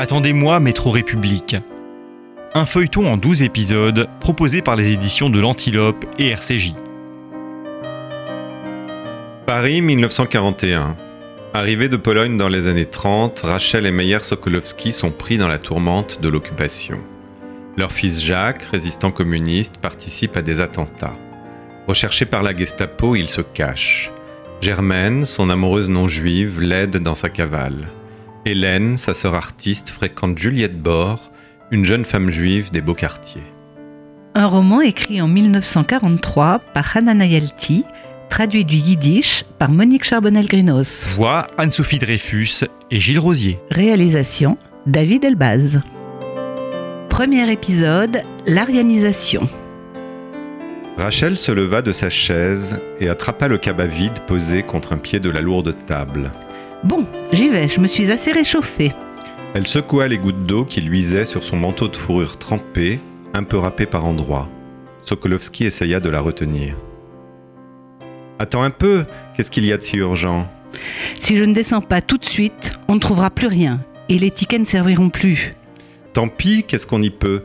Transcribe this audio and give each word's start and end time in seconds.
Attendez-moi, 0.00 0.60
Métro 0.60 0.90
République. 0.90 1.56
Un 2.54 2.64
feuilleton 2.64 3.06
en 3.06 3.18
12 3.18 3.42
épisodes 3.42 4.08
proposé 4.20 4.62
par 4.62 4.74
les 4.74 4.92
éditions 4.92 5.28
de 5.28 5.38
l'Antilope 5.38 6.06
et 6.18 6.28
RCJ. 6.28 6.72
Paris 9.46 9.82
1941. 9.82 10.96
Arrivée 11.52 11.90
de 11.90 11.98
Pologne 11.98 12.38
dans 12.38 12.48
les 12.48 12.66
années 12.66 12.86
30, 12.86 13.40
Rachel 13.40 13.84
et 13.84 13.90
Meyer 13.90 14.20
Sokolowski 14.20 14.92
sont 14.92 15.10
pris 15.10 15.36
dans 15.36 15.48
la 15.48 15.58
tourmente 15.58 16.22
de 16.22 16.30
l'occupation. 16.30 16.98
Leur 17.76 17.92
fils 17.92 18.24
Jacques, 18.24 18.62
résistant 18.62 19.10
communiste, 19.10 19.76
participe 19.82 20.34
à 20.34 20.40
des 20.40 20.60
attentats. 20.60 21.18
Recherché 21.86 22.24
par 22.24 22.42
la 22.42 22.56
Gestapo, 22.56 23.16
il 23.16 23.28
se 23.28 23.42
cache. 23.42 24.10
Germaine, 24.62 25.26
son 25.26 25.50
amoureuse 25.50 25.90
non 25.90 26.08
juive, 26.08 26.58
l'aide 26.58 26.96
dans 26.96 27.14
sa 27.14 27.28
cavale. 27.28 27.90
Hélène, 28.46 28.96
sa 28.96 29.12
sœur 29.12 29.34
artiste, 29.34 29.90
fréquente 29.90 30.38
Juliette 30.38 30.80
Bord, 30.80 31.30
une 31.70 31.84
jeune 31.84 32.06
femme 32.06 32.30
juive 32.30 32.70
des 32.70 32.80
beaux 32.80 32.94
quartiers. 32.94 33.42
Un 34.34 34.46
roman 34.46 34.80
écrit 34.80 35.20
en 35.20 35.28
1943 35.28 36.60
par 36.72 36.96
Hannah 36.96 37.12
Nayalti, 37.12 37.84
traduit 38.30 38.64
du 38.64 38.76
yiddish 38.76 39.44
par 39.58 39.70
Monique 39.70 40.04
Charbonnel-Grinos. 40.04 41.06
Voix 41.08 41.46
Anne-Sophie 41.58 41.98
Dreyfus 41.98 42.64
et 42.90 42.98
Gilles 42.98 43.18
Rosier. 43.18 43.58
Réalisation 43.70 44.56
David 44.86 45.24
Elbaz. 45.24 45.80
Premier 47.10 47.52
épisode, 47.52 48.22
l'arianisation. 48.46 49.50
Rachel 50.96 51.36
se 51.36 51.52
leva 51.52 51.82
de 51.82 51.92
sa 51.92 52.08
chaise 52.08 52.80
et 53.00 53.08
attrapa 53.10 53.48
le 53.48 53.58
cabas 53.58 53.86
vide 53.86 54.20
posé 54.26 54.62
contre 54.62 54.94
un 54.94 54.98
pied 54.98 55.20
de 55.20 55.28
la 55.28 55.40
lourde 55.40 55.74
table. 55.86 56.30
Bon, 56.82 57.04
j'y 57.32 57.48
vais, 57.50 57.68
je 57.68 57.78
me 57.80 57.86
suis 57.86 58.10
assez 58.10 58.32
réchauffée. 58.32 58.92
Elle 59.54 59.66
secoua 59.66 60.08
les 60.08 60.18
gouttes 60.18 60.44
d'eau 60.44 60.64
qui 60.64 60.80
luisaient 60.80 61.24
sur 61.24 61.44
son 61.44 61.56
manteau 61.56 61.88
de 61.88 61.96
fourrure 61.96 62.38
trempé, 62.38 63.00
un 63.34 63.42
peu 63.42 63.58
râpé 63.58 63.84
par 63.84 64.06
endroits. 64.06 64.48
Sokolowski 65.02 65.64
essaya 65.64 66.00
de 66.00 66.08
la 66.08 66.20
retenir. 66.20 66.76
Attends 68.38 68.62
un 68.62 68.70
peu, 68.70 69.04
qu'est-ce 69.36 69.50
qu'il 69.50 69.66
y 69.66 69.72
a 69.72 69.76
de 69.76 69.82
si 69.82 69.98
urgent? 69.98 70.48
Si 71.20 71.36
je 71.36 71.44
ne 71.44 71.52
descends 71.52 71.82
pas 71.82 72.00
tout 72.00 72.16
de 72.16 72.24
suite, 72.24 72.72
on 72.88 72.94
ne 72.94 73.00
trouvera 73.00 73.28
plus 73.28 73.48
rien, 73.48 73.80
et 74.08 74.18
les 74.18 74.30
tickets 74.30 74.60
ne 74.60 74.64
serviront 74.64 75.10
plus. 75.10 75.54
Tant 76.14 76.28
pis, 76.28 76.64
qu'est-ce 76.64 76.86
qu'on 76.86 77.02
y 77.02 77.10
peut? 77.10 77.42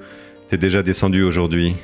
T'es 0.47 0.57
déjà 0.57 0.81
descendu 0.83 1.23
aujourd'hui? 1.23 1.75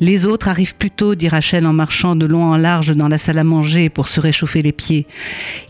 Les 0.00 0.26
autres 0.26 0.48
arrivent 0.48 0.76
plus 0.76 0.90
tôt, 0.90 1.14
dit 1.14 1.28
Rachel 1.28 1.66
en 1.66 1.72
marchant 1.72 2.16
de 2.16 2.26
long 2.26 2.44
en 2.44 2.56
large 2.56 2.94
dans 2.94 3.08
la 3.08 3.18
salle 3.18 3.38
à 3.38 3.44
manger 3.44 3.88
pour 3.88 4.08
se 4.08 4.20
réchauffer 4.20 4.62
les 4.62 4.72
pieds. 4.72 5.06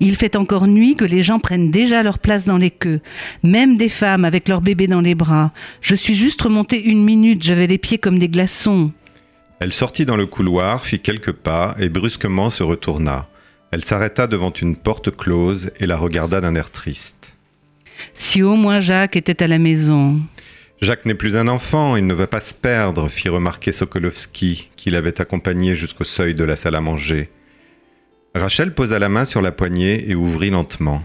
Il 0.01 0.17
fait 0.17 0.37
encore 0.37 0.67
nuit 0.67 0.95
que 0.95 1.05
les 1.05 1.23
gens 1.23 1.39
prennent 1.39 1.71
déjà 1.71 2.03
leur 2.03 2.19
place 2.19 2.45
dans 2.45 2.59
les 2.59 2.71
queues, 2.71 3.01
même 3.43 3.77
des 3.77 3.89
femmes 3.89 4.25
avec 4.25 4.49
leur 4.49 4.61
bébé 4.61 4.87
dans 4.87 5.01
les 5.01 5.15
bras. 5.15 5.53
Je 5.81 5.95
suis 5.95 6.15
juste 6.15 6.41
remontée 6.41 6.83
une 6.83 7.05
minute, 7.05 7.43
j'avais 7.43 7.67
les 7.67 7.79
pieds 7.79 7.99
comme 7.99 8.19
des 8.19 8.29
glaçons. 8.29 8.93
Elle 9.61 9.73
sortit 9.73 10.07
dans 10.07 10.17
le 10.17 10.27
couloir, 10.27 10.85
fit 10.85 10.99
quelques 10.99 11.33
pas 11.33 11.77
et 11.79 11.89
brusquement 11.89 12.51
se 12.51 12.63
retourna. 12.63 13.29
Elle 13.71 13.85
s'arrêta 13.85 14.27
devant 14.27 14.53
une 14.53 14.77
porte 14.77 15.17
close 15.17 15.71
et 15.81 15.87
la 15.87 15.97
regarda 15.97 16.41
d'un 16.41 16.55
air 16.55 16.71
triste. 16.71 17.33
Si 18.15 18.43
au 18.43 18.57
moins 18.57 18.81
Jacques 18.81 19.17
était 19.17 19.43
à 19.43 19.47
la 19.47 19.59
maison. 19.59 20.21
Jacques 20.83 21.07
n'est 21.07 21.15
plus 21.15 21.37
un 21.37 21.47
enfant, 21.47 21.95
il 21.95 22.09
ne 22.09 22.13
va 22.13 22.27
pas 22.27 22.41
se 22.41 22.53
perdre, 22.53 23.09
fit 23.09 23.29
remarquer 23.29 23.71
Sokolowski, 23.71 24.69
qui 24.75 24.91
l'avait 24.91 25.21
accompagné 25.21 25.77
jusqu'au 25.77 26.03
seuil 26.03 26.35
de 26.35 26.43
la 26.43 26.57
salle 26.57 26.75
à 26.75 26.81
manger. 26.81 27.31
Rachel 28.35 28.75
posa 28.75 28.99
la 28.99 29.09
main 29.09 29.25
sur 29.25 29.43
la 29.43 29.53
poignée 29.53 30.11
et 30.11 30.17
ouvrit 30.17 30.51
lentement. 30.51 31.05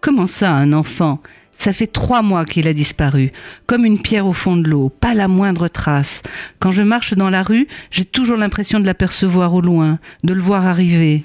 Comment 0.00 0.26
ça, 0.26 0.52
un 0.52 0.72
enfant? 0.72 1.20
Ça 1.58 1.74
fait 1.74 1.88
trois 1.88 2.22
mois 2.22 2.46
qu'il 2.46 2.66
a 2.68 2.72
disparu, 2.72 3.32
comme 3.66 3.84
une 3.84 4.00
pierre 4.00 4.26
au 4.26 4.32
fond 4.32 4.56
de 4.56 4.66
l'eau, 4.66 4.88
pas 4.88 5.12
la 5.12 5.28
moindre 5.28 5.68
trace. 5.68 6.22
Quand 6.58 6.72
je 6.72 6.82
marche 6.82 7.12
dans 7.12 7.28
la 7.28 7.42
rue, 7.42 7.68
j'ai 7.90 8.06
toujours 8.06 8.38
l'impression 8.38 8.80
de 8.80 8.86
l'apercevoir 8.86 9.52
au 9.52 9.60
loin, 9.60 9.98
de 10.24 10.32
le 10.32 10.40
voir 10.40 10.64
arriver. 10.64 11.22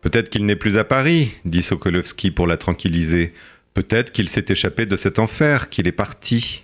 Peut-être 0.00 0.30
qu'il 0.30 0.46
n'est 0.46 0.56
plus 0.56 0.78
à 0.78 0.84
Paris, 0.84 1.32
dit 1.44 1.62
Sokolowski 1.62 2.30
pour 2.30 2.46
la 2.46 2.56
tranquilliser. 2.56 3.34
Peut-être 3.74 4.10
qu'il 4.10 4.30
s'est 4.30 4.46
échappé 4.48 4.86
de 4.86 4.96
cet 4.96 5.18
enfer, 5.18 5.68
qu'il 5.68 5.86
est 5.86 5.92
parti. 5.92 6.62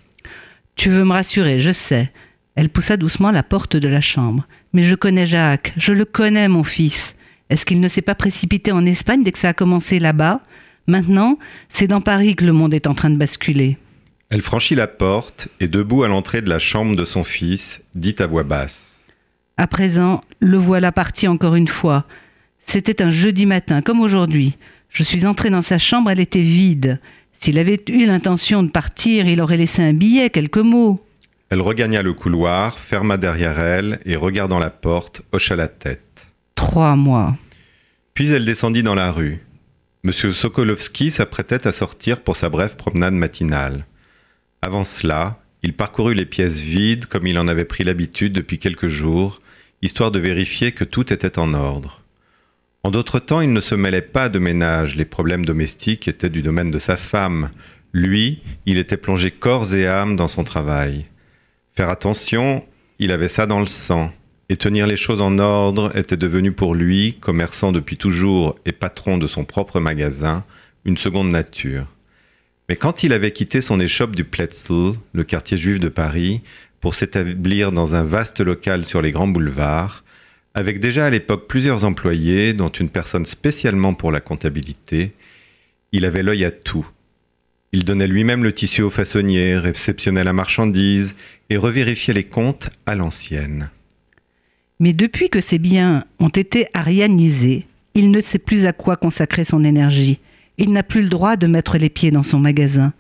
Tu 0.79 0.91
veux 0.91 1.05
me 1.05 1.13
rassurer, 1.13 1.59
je 1.59 1.73
sais. 1.73 2.13
Elle 2.55 2.69
poussa 2.69 2.97
doucement 2.97 3.33
la 3.33 3.43
porte 3.43 3.75
de 3.75 3.89
la 3.89 4.01
chambre. 4.01 4.47
Mais 4.73 4.85
je 4.85 4.95
connais 4.95 5.27
Jacques, 5.27 5.73
je 5.77 5.93
le 5.93 6.05
connais, 6.05 6.47
mon 6.47 6.63
fils. 6.63 7.17
Est-ce 7.51 7.67
qu'il 7.67 7.81
ne 7.81 7.89
s'est 7.89 8.01
pas 8.01 8.15
précipité 8.15 8.71
en 8.71 8.87
Espagne 8.87 9.25
dès 9.25 9.33
que 9.33 9.41
ça 9.41 9.49
a 9.49 9.55
commencé 9.55 9.99
là-bas? 9.99 10.41
Maintenant, 10.87 11.37
c'est 11.69 11.89
dans 11.89 12.01
Paris 12.01 12.37
que 12.37 12.45
le 12.45 12.53
monde 12.53 12.75
est 12.75 12.87
en 12.87 12.95
train 12.95 13.11
de 13.11 13.17
basculer. 13.17 13.77
Elle 14.31 14.41
franchit 14.41 14.77
la 14.77 14.87
porte 14.87 15.49
et, 15.59 15.67
debout 15.67 16.05
à 16.05 16.09
l'entrée 16.09 16.43
de 16.43 16.49
la 16.49 16.61
chambre 16.61 16.95
de 16.95 17.05
son 17.05 17.25
fils, 17.25 17.83
dit 17.97 18.15
à 18.21 18.29
voix 18.29 18.45
basse. 18.45 19.05
À 19.57 19.67
présent, 19.67 20.23
le 20.39 20.59
voilà 20.59 20.93
parti 20.93 21.27
encore 21.27 21.57
une 21.57 21.67
fois. 21.67 22.05
C'était 22.69 23.03
un 23.03 23.11
jeudi 23.11 23.47
matin, 23.47 23.83
comme 23.83 24.01
aujourd'hui. 24.01 24.57
Je 24.91 25.03
suis 25.03 25.27
entrée 25.27 25.51
dans 25.51 25.63
sa 25.63 25.79
chambre, 25.79 26.11
elle 26.13 26.21
était 26.21 26.41
vide. 26.41 27.01
S'il 27.41 27.59
avait 27.59 27.81
eu 27.89 28.05
l'intention 28.05 28.63
de 28.63 28.71
partir, 28.71 29.27
il 29.27 29.41
aurait 29.41 29.57
laissé 29.57 29.83
un 29.83 29.93
billet, 29.93 30.31
quelques 30.31 30.59
mots. 30.59 31.05
Elle 31.51 31.61
regagna 31.63 32.03
le 32.03 32.13
couloir, 32.13 32.79
ferma 32.79 33.17
derrière 33.17 33.59
elle 33.59 34.01
et, 34.05 34.17
regardant 34.17 34.59
la 34.59 34.71
porte, 34.71 35.23
hocha 35.33 35.57
la 35.57 35.69
tête. 35.69 36.29
Trois 36.57 36.97
mois. 36.97 37.37
Puis 38.13 38.31
elle 38.31 38.45
descendit 38.45 38.83
dans 38.83 38.97
la 38.97 39.13
rue. 39.13 39.41
Monsieur 40.03 40.33
Sokolowski 40.33 41.11
s'apprêtait 41.11 41.67
à 41.67 41.73
sortir 41.73 42.21
pour 42.21 42.37
sa 42.37 42.49
brève 42.49 42.77
promenade 42.77 43.15
matinale. 43.15 43.87
Avant 44.61 44.85
cela, 44.85 45.41
il 45.63 45.75
parcourut 45.75 46.15
les 46.15 46.27
pièces 46.27 46.61
vides 46.61 47.07
comme 47.07 47.27
il 47.27 47.39
en 47.39 47.49
avait 47.49 47.65
pris 47.65 47.85
l'habitude 47.85 48.33
depuis 48.33 48.59
quelques 48.59 48.89
jours, 48.89 49.41
histoire 49.81 50.11
de 50.11 50.19
vérifier 50.19 50.73
que 50.73 50.85
tout 50.85 51.13
était 51.13 51.39
en 51.39 51.55
ordre. 51.55 52.03
En 52.89 52.91
d'autres 52.91 53.19
temps, 53.19 53.43
il 53.43 53.53
ne 53.53 53.61
se 53.61 53.75
mêlait 53.75 54.01
pas 54.01 54.31
de 54.31 54.39
ménage, 54.39 54.97
les 54.97 55.05
problèmes 55.05 55.45
domestiques 55.45 56.09
étaient 56.09 56.31
du 56.31 56.41
domaine 56.41 56.71
de 56.71 56.79
sa 56.79 56.97
femme. 56.97 57.51
Lui, 57.93 58.41
il 58.65 58.79
était 58.79 58.97
plongé 58.97 59.31
corps 59.31 59.75
et 59.75 59.87
âme 59.87 60.17
dans 60.17 60.27
son 60.27 60.43
travail. 60.43 61.05
Faire 61.75 61.91
attention, 61.91 62.65
il 62.99 63.13
avait 63.13 63.29
ça 63.29 63.45
dans 63.45 63.61
le 63.61 63.67
sang, 63.67 64.11
et 64.49 64.57
tenir 64.57 64.87
les 64.87 64.97
choses 64.97 65.21
en 65.21 65.39
ordre 65.39 65.95
était 65.99 66.17
devenu 66.17 66.51
pour 66.53 66.75
lui, 66.75 67.19
commerçant 67.21 67.73
depuis 67.73 67.99
toujours 67.99 68.59
et 68.65 68.73
patron 68.73 69.19
de 69.19 69.27
son 69.27 69.45
propre 69.45 69.81
magasin, 69.81 70.43
une 70.87 70.97
seconde 70.97 71.29
nature. 71.29 71.95
Mais 72.71 72.77
quand 72.77 73.03
il 73.03 73.13
avait 73.13 73.33
quitté 73.33 73.61
son 73.61 73.81
échoppe 73.81 74.17
du 74.17 74.25
Pletzel, 74.25 74.95
le 75.13 75.25
quartier 75.25 75.59
juif 75.59 75.79
de 75.79 75.91
Paris, 75.91 76.41
pour 76.81 76.95
s'établir 76.95 77.71
dans 77.71 77.95
un 77.95 78.03
vaste 78.03 78.41
local 78.41 78.87
sur 78.87 79.03
les 79.03 79.13
grands 79.13 79.29
boulevards, 79.29 80.05
avec 80.59 80.81
déjà 80.81 81.07
à 81.07 81.11
l'époque 81.11 81.47
plusieurs 81.47 81.85
employés, 81.85 82.53
dont 82.53 82.69
une 82.69 82.89
personne 82.89 83.27
spécialement 83.27 83.95
pour 83.95 84.11
la 84.11 84.19
comptabilité, 84.19 85.13
il 85.93 86.05
avait 86.05 86.25
l'œil 86.25 86.45
à 86.45 86.51
tout. 86.51 86.85
Il 87.73 87.85
donnait 87.85 88.09
lui-même 88.09 88.43
le 88.43 88.53
tissu 88.53 88.83
au 88.83 88.91
façonnier, 88.91 89.57
réceptionnait 89.57 90.25
la 90.25 90.33
marchandise 90.33 91.15
et 91.49 91.57
revérifiait 91.57 92.13
les 92.13 92.25
comptes 92.25 92.71
à 92.87 92.97
l'ancienne. 92.97 93.71
Mais 94.81 94.93
depuis 94.93 95.29
que 95.29 95.41
ses 95.41 95.61
biens 95.61 96.05
ont 96.19 96.29
été 96.29 96.67
arianisés, 96.75 97.69
il 97.95 98.11
ne 98.11 98.21
sait 98.21 98.41
plus 98.41 98.67
à 98.67 98.73
quoi 98.73 98.97
consacrer 98.97 99.45
son 99.45 99.63
énergie. 99.63 100.19
Il 100.57 100.73
n'a 100.73 100.83
plus 100.83 101.03
le 101.03 101.09
droit 101.09 101.37
de 101.37 101.47
mettre 101.47 101.79
les 101.79 101.89
pieds 101.89 102.11
dans 102.11 102.25
son 102.25 102.41
magasin. 102.41 102.93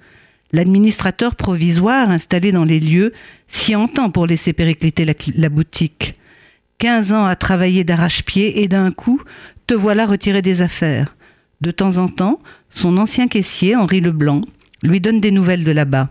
L'administrateur 0.53 1.35
provisoire 1.35 2.09
installé 2.09 2.53
dans 2.53 2.65
les 2.65 2.79
lieux 2.79 3.13
s'y 3.49 3.75
entend 3.75 4.11
pour 4.11 4.29
laisser 4.29 4.53
péricliter 4.53 5.05
la 5.35 5.49
boutique. 5.49 6.15
15 6.78 7.12
ans 7.12 7.27
à 7.27 7.34
travailler 7.34 7.83
d'arrache-pied 7.83 8.62
et 8.62 8.69
d'un 8.69 8.93
coup, 8.93 9.21
te 9.66 9.75
voilà 9.75 10.06
retiré 10.06 10.43
des 10.43 10.62
affaires. 10.62 11.16
De 11.61 11.72
temps 11.72 11.97
en 11.97 12.06
temps, 12.06 12.41
son 12.71 12.99
ancien 12.99 13.27
caissier, 13.27 13.75
Henri 13.75 14.00
Leblanc, 14.00 14.42
lui 14.84 15.01
donne 15.01 15.21
des 15.21 15.33
nouvelles 15.33 15.65
de 15.65 15.72
là-bas. 15.72 16.10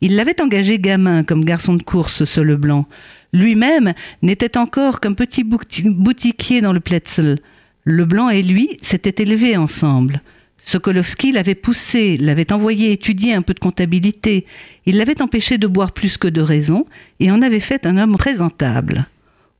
Il 0.00 0.16
l'avait 0.16 0.40
engagé 0.40 0.78
gamin 0.78 1.22
comme 1.22 1.44
garçon 1.44 1.74
de 1.74 1.82
course, 1.82 2.24
ce 2.24 2.40
Leblanc. 2.40 2.86
Lui-même 3.34 3.92
n'était 4.22 4.56
encore 4.56 5.00
qu'un 5.00 5.12
petit 5.12 5.44
boutiquier 5.44 6.62
dans 6.62 6.72
le 6.72 6.80
Pletzel. 6.80 7.40
Leblanc 7.84 8.30
et 8.30 8.42
lui 8.42 8.78
s'étaient 8.80 9.22
élevés 9.22 9.58
ensemble. 9.58 10.22
Sokolowski 10.64 11.32
l'avait 11.32 11.54
poussé, 11.54 12.16
l'avait 12.16 12.52
envoyé 12.52 12.92
étudier 12.92 13.34
un 13.34 13.42
peu 13.42 13.52
de 13.52 13.60
comptabilité. 13.60 14.46
Il 14.86 14.96
l'avait 14.96 15.20
empêché 15.20 15.58
de 15.58 15.66
boire 15.66 15.92
plus 15.92 16.16
que 16.16 16.28
de 16.28 16.40
raison 16.40 16.86
et 17.18 17.30
en 17.30 17.42
avait 17.42 17.60
fait 17.60 17.84
un 17.84 17.98
homme 17.98 18.16
présentable. 18.16 19.06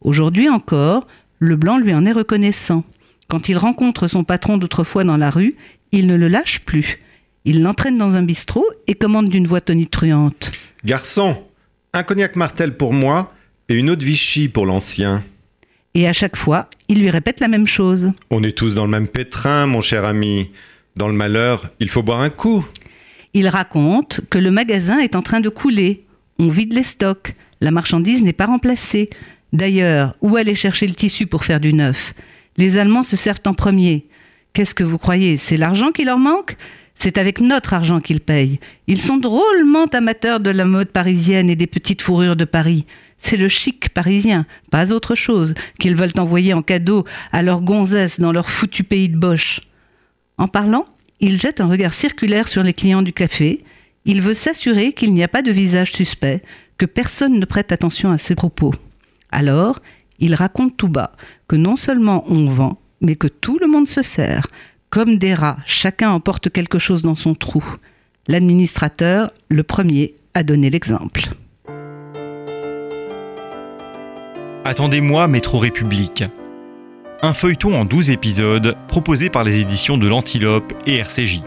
Aujourd'hui 0.01 0.49
encore, 0.49 1.07
Leblanc 1.41 1.79
lui 1.79 1.95
en 1.95 2.07
est 2.07 2.13
reconnaissant. 2.13 2.85
Quand 3.29 3.49
il 3.49 3.59
rencontre 3.59 4.09
son 4.09 4.25
patron 4.25 4.59
d'autrefois 4.59 5.05
dans 5.05 5.17
la 5.17 5.31
rue, 5.31 5.57
il 5.93 6.07
ne 6.07 6.17
le 6.17 6.29
lâche 6.29 6.61
plus. 6.61 6.99
Il 7.45 7.63
l'entraîne 7.63 7.99
dans 7.99 8.15
un 8.17 8.23
bistrot 8.23 8.67
et 8.87 8.95
commande 8.95 9.29
d'une 9.29 9.47
voix 9.47 9.61
tonitruante. 9.61 10.53
Garçon, 10.85 11.37
un 11.93 12.03
cognac 12.03 12.37
martel 12.37 12.77
pour 12.77 12.93
moi 12.93 13.33
et 13.69 13.75
une 13.75 13.91
autre 13.91 14.05
Vichy 14.05 14.49
pour 14.49 14.67
l'ancien. 14.67 15.23
Et 15.95 16.07
à 16.07 16.13
chaque 16.13 16.37
fois, 16.37 16.69
il 16.89 17.01
lui 17.01 17.11
répète 17.11 17.41
la 17.41 17.49
même 17.49 17.67
chose. 17.67 18.11
On 18.31 18.43
est 18.43 18.57
tous 18.57 18.75
dans 18.75 18.85
le 18.85 18.91
même 18.91 19.09
pétrin, 19.09 19.67
mon 19.67 19.81
cher 19.81 20.05
ami. 20.05 20.51
Dans 20.97 21.09
le 21.09 21.15
malheur, 21.15 21.71
il 21.81 21.89
faut 21.89 22.03
boire 22.03 22.21
un 22.21 22.31
coup. 22.31 22.65
Il 23.35 23.49
raconte 23.49 24.21
que 24.29 24.39
le 24.39 24.51
magasin 24.51 24.99
est 24.99 25.15
en 25.15 25.23
train 25.23 25.41
de 25.41 25.49
couler. 25.49 26.05
On 26.39 26.49
vide 26.49 26.73
les 26.73 26.83
stocks. 26.83 27.35
La 27.61 27.71
marchandise 27.71 28.23
n'est 28.23 28.33
pas 28.33 28.47
remplacée. 28.47 29.11
D'ailleurs, 29.53 30.17
où 30.21 30.37
aller 30.37 30.55
chercher 30.55 30.87
le 30.87 30.95
tissu 30.95 31.27
pour 31.27 31.45
faire 31.45 31.61
du 31.61 31.73
neuf? 31.73 32.15
Les 32.57 32.79
Allemands 32.79 33.05
se 33.05 33.17
servent 33.17 33.41
en 33.47 33.55
premier. 33.55 34.07
Qu'est-ce 34.53 34.75
que 34.75 34.85
vous 34.85 34.99
croyez? 34.99 35.37
C'est 35.37 35.57
l'argent 35.57 35.93
qui 35.93 36.05
leur 36.05 36.19
manque? 36.19 36.57
C'est 36.95 37.17
avec 37.17 37.41
notre 37.41 37.73
argent 37.73 38.01
qu'ils 38.01 38.21
payent. 38.21 38.61
Ils 38.87 39.01
sont 39.01 39.17
drôlement 39.17 39.87
amateurs 39.87 40.41
de 40.41 40.51
la 40.51 40.65
mode 40.67 40.91
parisienne 40.91 41.49
et 41.49 41.57
des 41.57 41.67
petites 41.67 42.03
fourrures 42.03 42.37
de 42.37 42.45
Paris. 42.45 42.85
C'est 43.23 43.37
le 43.37 43.49
chic 43.49 43.89
parisien, 43.91 44.47
pas 44.71 44.93
autre 44.93 45.15
chose, 45.15 45.55
qu'ils 45.79 45.97
veulent 45.97 46.19
envoyer 46.19 46.53
en 46.53 46.63
cadeau 46.63 47.05
à 47.33 47.43
leurs 47.43 47.63
gonzesses 47.63 48.21
dans 48.21 48.33
leur 48.33 48.51
foutu 48.51 48.85
pays 48.85 49.09
de 49.09 49.17
Boche. 49.17 49.61
En 50.37 50.49
parlant, 50.49 50.87
il 51.21 51.41
jette 51.41 51.61
un 51.61 51.69
regard 51.69 51.95
circulaire 51.95 52.49
sur 52.49 52.63
les 52.63 52.73
clients 52.73 53.03
du 53.03 53.13
café. 53.13 53.63
Il 54.05 54.23
veut 54.23 54.35
s'assurer 54.35 54.93
qu'il 54.93 55.13
n'y 55.13 55.23
a 55.23 55.29
pas 55.29 55.43
de 55.43 55.51
visage 55.51 55.93
suspect, 55.93 56.43
que 56.79 56.87
personne 56.87 57.39
ne 57.39 57.45
prête 57.45 57.73
attention 57.73 58.11
à 58.11 58.19
ses 58.19 58.35
propos. 58.35 58.75
Alors, 59.33 59.81
il 60.19 60.35
raconte 60.35 60.77
tout 60.77 60.89
bas 60.89 61.13
que 61.49 61.57
non 61.57 61.77
seulement 61.77 62.25
on 62.29 62.47
vend, 62.47 62.79
mais 63.01 63.17
que 63.17 63.27
tout 63.27 63.59
le 63.59 63.67
monde 63.67 63.89
se 63.89 64.03
sert. 64.03 64.47
Comme 64.91 65.19
des 65.19 65.35
rats, 65.35 65.59
chacun 65.67 66.11
emporte 66.11 66.51
quelque 66.51 66.79
chose 66.79 67.03
dans 67.03 67.15
son 67.15 67.35
trou. 67.35 67.65
L'administrateur, 68.27 69.31
le 69.49 69.63
premier, 69.63 70.15
a 70.35 70.43
donné 70.43 70.71
l'exemple. 70.71 71.31
Attendez-moi, 74.65 75.27
Métro 75.27 75.59
République. 75.59 76.25
Un 77.23 77.35
feuilleton 77.35 77.79
en 77.79 77.85
12 77.85 78.11
épisodes 78.11 78.77
proposé 78.89 79.31
par 79.31 79.45
les 79.45 79.59
éditions 79.59 79.99
de 79.99 80.09
l'Antilope 80.09 80.73
et 80.87 80.97
RCJ. 80.97 81.43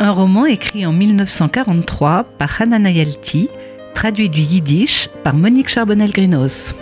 Un 0.00 0.12
roman 0.12 0.46
écrit 0.46 0.86
en 0.86 0.92
1943 0.92 2.24
par 2.38 2.62
Hanana 2.62 2.90
Yalti, 2.90 3.48
traduit 3.98 4.28
du 4.28 4.42
yiddish 4.42 5.10
par 5.24 5.34
Monique 5.34 5.68
Charbonnel-Grinos. 5.68 6.72